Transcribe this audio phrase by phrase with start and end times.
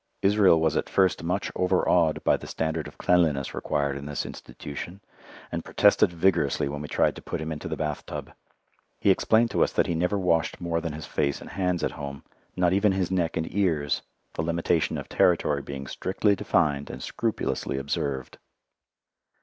[0.23, 4.99] Israel was at first much overawed by the standard of cleanliness required in this institution,
[5.51, 8.33] and protested vigorously when we tried to put him into the bathtub.
[8.99, 11.91] He explained to us that he never washed more than his face and hands at
[11.91, 12.23] home,
[12.55, 14.01] not even his neck and ears,
[14.33, 18.39] the limitation of territory being strictly defined and scrupulously observed.